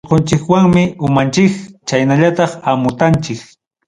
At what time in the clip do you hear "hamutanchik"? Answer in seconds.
2.65-3.39